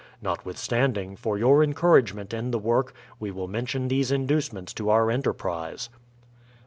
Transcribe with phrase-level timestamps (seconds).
[0.19, 5.11] Notwithstanding, for your en couragement in the work we will mention these inducements to our
[5.11, 5.99] enterprise: 1.